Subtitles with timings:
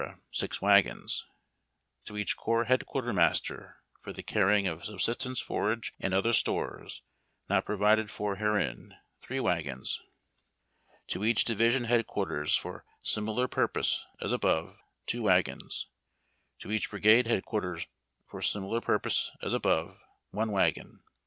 [0.31, 1.27] 6 wagons.
[2.05, 3.39] To each Corps Head Quarters
[3.99, 7.03] for the carrying of subsistence, forage and other stores
[7.47, 10.01] not provided for herein, 3 wagons.
[11.09, 15.85] To each Division Head Quarters for similar purpose as above, 2 wagons.
[16.61, 17.85] To each Brigade Head Quarters
[18.25, 21.03] for similar purpose as above, 1 wagon.